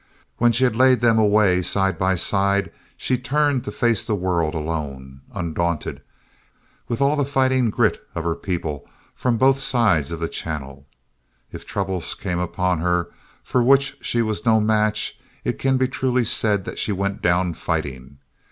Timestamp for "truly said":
15.87-16.65